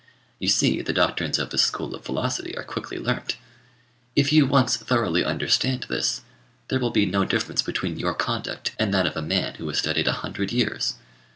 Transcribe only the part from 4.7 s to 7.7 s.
thoroughly understand this, there will be no difference